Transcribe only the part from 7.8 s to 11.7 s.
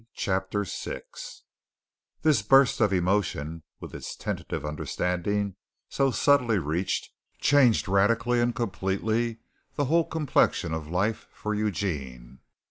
radically and completely the whole complexion of life for